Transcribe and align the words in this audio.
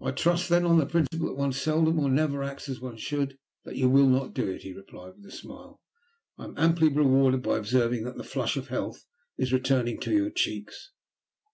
"I 0.00 0.12
trust 0.12 0.48
then, 0.48 0.64
on 0.64 0.78
the 0.78 0.86
principle 0.86 1.28
that 1.28 1.34
one 1.36 1.52
seldom 1.52 1.98
or 2.00 2.08
never 2.08 2.42
acts 2.42 2.70
as 2.70 2.80
one 2.80 2.96
should, 2.96 3.36
that 3.66 3.76
you 3.76 3.86
will 3.90 4.06
not 4.08 4.32
do 4.32 4.48
it," 4.48 4.62
he 4.62 4.72
replied, 4.72 5.16
with 5.16 5.26
a 5.26 5.30
smile. 5.30 5.78
"I 6.38 6.44
am 6.46 6.56
amply 6.56 6.88
rewarded 6.88 7.42
by 7.42 7.58
observing 7.58 8.04
that 8.04 8.16
the 8.16 8.24
flush 8.24 8.56
of 8.56 8.68
health 8.68 9.04
is 9.36 9.52
returning 9.52 10.00
to 10.00 10.10
your 10.16 10.30
cheeks." 10.30 10.90